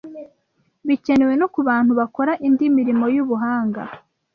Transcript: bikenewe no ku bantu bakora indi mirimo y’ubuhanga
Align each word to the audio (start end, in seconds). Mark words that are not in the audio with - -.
bikenewe 0.87 1.33
no 1.41 1.47
ku 1.53 1.59
bantu 1.69 1.91
bakora 1.99 2.31
indi 2.47 2.65
mirimo 2.77 3.05
y’ubuhanga 3.15 3.81